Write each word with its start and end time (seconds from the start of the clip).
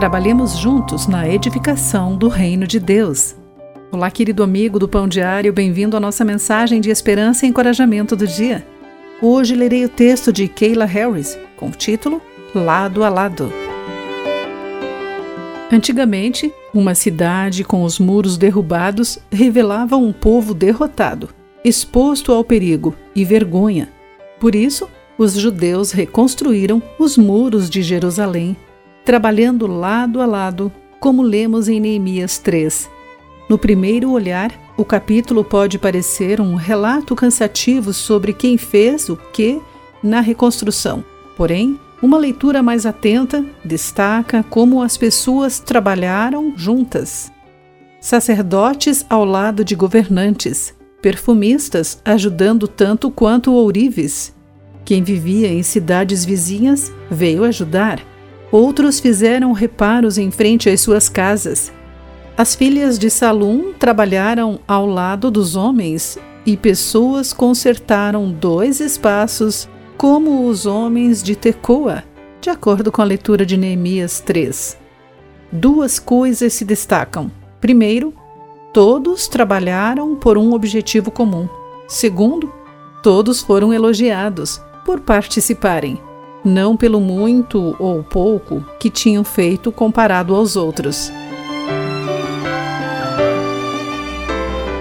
Trabalhemos 0.00 0.56
juntos 0.56 1.06
na 1.06 1.28
edificação 1.28 2.16
do 2.16 2.26
reino 2.26 2.66
de 2.66 2.80
Deus. 2.80 3.36
Olá, 3.92 4.10
querido 4.10 4.42
amigo 4.42 4.78
do 4.78 4.88
Pão 4.88 5.06
Diário, 5.06 5.52
bem-vindo 5.52 5.94
à 5.94 6.00
nossa 6.00 6.24
mensagem 6.24 6.80
de 6.80 6.88
esperança 6.88 7.44
e 7.44 7.50
encorajamento 7.50 8.16
do 8.16 8.26
dia. 8.26 8.66
Hoje 9.20 9.54
lerei 9.54 9.84
o 9.84 9.90
texto 9.90 10.32
de 10.32 10.48
Kayla 10.48 10.86
Harris 10.86 11.38
com 11.54 11.66
o 11.66 11.72
título 11.72 12.22
Lado 12.54 13.04
a 13.04 13.10
Lado. 13.10 13.52
Antigamente, 15.70 16.50
uma 16.72 16.94
cidade 16.94 17.62
com 17.62 17.82
os 17.82 17.98
muros 17.98 18.38
derrubados 18.38 19.18
revelava 19.30 19.98
um 19.98 20.14
povo 20.14 20.54
derrotado, 20.54 21.28
exposto 21.62 22.32
ao 22.32 22.42
perigo 22.42 22.96
e 23.14 23.22
vergonha. 23.22 23.90
Por 24.40 24.54
isso, 24.54 24.88
os 25.20 25.34
judeus 25.34 25.92
reconstruíram 25.92 26.82
os 26.98 27.18
muros 27.18 27.68
de 27.68 27.82
Jerusalém, 27.82 28.56
trabalhando 29.04 29.66
lado 29.66 30.18
a 30.22 30.24
lado, 30.24 30.72
como 30.98 31.20
lemos 31.20 31.68
em 31.68 31.78
Neemias 31.78 32.38
3. 32.38 32.88
No 33.46 33.58
primeiro 33.58 34.12
olhar, 34.12 34.50
o 34.78 34.84
capítulo 34.84 35.44
pode 35.44 35.78
parecer 35.78 36.40
um 36.40 36.54
relato 36.54 37.14
cansativo 37.14 37.92
sobre 37.92 38.32
quem 38.32 38.56
fez 38.56 39.10
o 39.10 39.16
que 39.30 39.60
na 40.02 40.22
reconstrução. 40.22 41.04
Porém, 41.36 41.78
uma 42.00 42.16
leitura 42.16 42.62
mais 42.62 42.86
atenta 42.86 43.44
destaca 43.62 44.42
como 44.48 44.80
as 44.80 44.96
pessoas 44.96 45.60
trabalharam 45.60 46.54
juntas. 46.56 47.30
Sacerdotes 48.00 49.04
ao 49.10 49.26
lado 49.26 49.66
de 49.66 49.74
governantes, 49.74 50.74
perfumistas 51.02 52.00
ajudando 52.06 52.66
tanto 52.66 53.10
quanto 53.10 53.52
ourives. 53.52 54.39
Quem 54.90 55.04
vivia 55.04 55.46
em 55.46 55.62
cidades 55.62 56.24
vizinhas 56.24 56.92
veio 57.08 57.44
ajudar. 57.44 58.00
Outros 58.50 58.98
fizeram 58.98 59.52
reparos 59.52 60.18
em 60.18 60.32
frente 60.32 60.68
às 60.68 60.80
suas 60.80 61.08
casas. 61.08 61.72
As 62.36 62.56
filhas 62.56 62.98
de 62.98 63.08
Salum 63.08 63.72
trabalharam 63.72 64.58
ao 64.66 64.86
lado 64.86 65.30
dos 65.30 65.54
homens 65.54 66.18
e 66.44 66.56
pessoas 66.56 67.32
consertaram 67.32 68.32
dois 68.32 68.80
espaços 68.80 69.68
como 69.96 70.48
os 70.48 70.66
homens 70.66 71.22
de 71.22 71.36
Tecoa, 71.36 72.02
de 72.40 72.50
acordo 72.50 72.90
com 72.90 73.00
a 73.00 73.04
leitura 73.04 73.46
de 73.46 73.56
Neemias 73.56 74.18
3. 74.18 74.76
Duas 75.52 76.00
coisas 76.00 76.52
se 76.52 76.64
destacam. 76.64 77.30
Primeiro, 77.60 78.12
todos 78.74 79.28
trabalharam 79.28 80.16
por 80.16 80.36
um 80.36 80.52
objetivo 80.52 81.12
comum. 81.12 81.48
Segundo, 81.86 82.52
todos 83.04 83.40
foram 83.40 83.72
elogiados 83.72 84.60
por 84.90 84.98
participarem, 84.98 86.00
não 86.44 86.76
pelo 86.76 87.00
muito 87.00 87.76
ou 87.78 88.02
pouco 88.02 88.60
que 88.80 88.90
tinham 88.90 89.22
feito 89.22 89.70
comparado 89.70 90.34
aos 90.34 90.56
outros. 90.56 91.12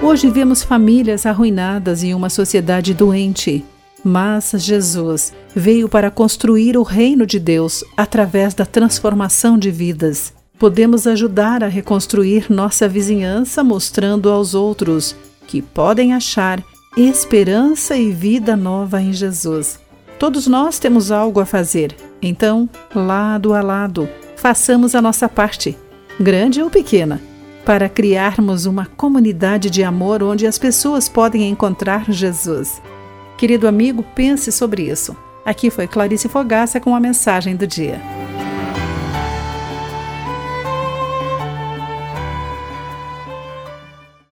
Hoje 0.02 0.28
vemos 0.32 0.64
famílias 0.64 1.28
arruinadas 1.28 2.02
em 2.02 2.16
uma 2.16 2.28
sociedade 2.28 2.92
doente 2.92 3.64
mas 4.04 4.52
Jesus 4.56 5.32
veio 5.54 5.88
para 5.88 6.10
construir 6.10 6.76
o 6.76 6.82
reino 6.82 7.28
de 7.28 7.38
Deus 7.38 7.84
através 7.96 8.56
da 8.56 8.66
transformação 8.66 9.60
de 9.60 9.70
vidas. 9.70 10.34
Podemos 10.58 11.06
ajudar 11.06 11.64
a 11.64 11.68
reconstruir 11.68 12.48
nossa 12.50 12.88
vizinhança 12.88 13.64
mostrando 13.64 14.30
aos 14.32 14.56
outros 14.56 15.16
que 15.46 15.62
podem 15.62 16.14
achar 16.14 16.64
esperança 16.98 17.96
e 17.96 18.12
vida 18.12 18.56
nova 18.56 19.02
em 19.02 19.14
Jesus. 19.14 19.80
Todos 20.20 20.48
nós 20.48 20.78
temos 20.78 21.12
algo 21.12 21.40
a 21.40 21.46
fazer, 21.46 21.96
então, 22.22 22.70
lado 22.94 23.54
a 23.54 23.62
lado, 23.62 24.10
façamos 24.36 24.94
a 24.94 25.02
nossa 25.02 25.30
parte, 25.30 25.78
grande 26.20 26.62
ou 26.62 26.70
pequena, 26.70 27.22
para 27.66 27.88
criarmos 27.88 28.66
uma 28.66 28.86
comunidade 28.86 29.70
de 29.70 29.82
amor 29.82 30.22
onde 30.22 30.46
as 30.46 30.60
pessoas 30.60 31.08
podem 31.08 31.50
encontrar 31.50 32.12
Jesus. 32.12 32.82
Querido 33.38 33.66
amigo, 33.66 34.04
pense 34.14 34.52
sobre 34.52 34.92
isso. 34.92 35.16
Aqui 35.46 35.70
foi 35.70 35.88
Clarice 35.88 36.28
Fogaça 36.28 36.82
com 36.82 36.94
a 36.94 37.00
mensagem 37.00 37.56
do 37.56 37.66
dia. 37.66 38.19